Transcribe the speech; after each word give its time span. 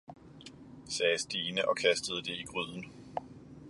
sagde 0.85 1.17
Stine 1.19 1.69
og 1.69 1.75
kastede 1.75 2.17
det 2.17 2.29
i 2.37 2.43
gryden. 2.43 2.85